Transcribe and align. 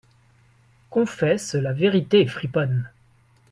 Confesse 0.89 1.53
la 1.53 1.73
vérité, 1.73 2.25
friponne! 2.25 2.89